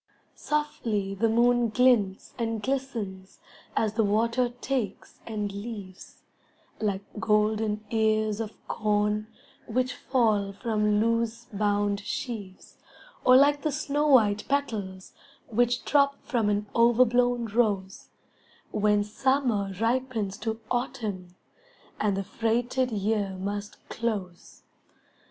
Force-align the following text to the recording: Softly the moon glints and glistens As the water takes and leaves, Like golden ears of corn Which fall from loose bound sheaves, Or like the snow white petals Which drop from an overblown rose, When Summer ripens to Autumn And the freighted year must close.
Softly 0.33 1.13
the 1.13 1.29
moon 1.29 1.69
glints 1.69 2.33
and 2.39 2.63
glistens 2.63 3.37
As 3.77 3.93
the 3.93 4.03
water 4.03 4.49
takes 4.59 5.19
and 5.27 5.51
leaves, 5.53 6.23
Like 6.79 7.03
golden 7.19 7.85
ears 7.91 8.39
of 8.39 8.53
corn 8.67 9.27
Which 9.67 9.93
fall 9.93 10.53
from 10.53 10.99
loose 10.99 11.45
bound 11.53 11.99
sheaves, 11.99 12.77
Or 13.23 13.35
like 13.37 13.61
the 13.61 13.71
snow 13.71 14.07
white 14.07 14.47
petals 14.49 15.13
Which 15.49 15.85
drop 15.85 16.15
from 16.25 16.49
an 16.49 16.65
overblown 16.75 17.45
rose, 17.45 18.09
When 18.71 19.03
Summer 19.03 19.71
ripens 19.79 20.35
to 20.39 20.59
Autumn 20.71 21.35
And 21.99 22.17
the 22.17 22.23
freighted 22.23 22.89
year 22.89 23.37
must 23.39 23.77
close. 23.87 24.63